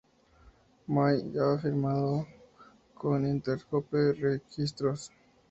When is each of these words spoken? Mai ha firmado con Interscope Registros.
Mai 0.87 1.15
ha 1.39 1.59
firmado 1.59 2.25
con 2.95 3.23
Interscope 3.23 4.13
Registros. 4.13 5.11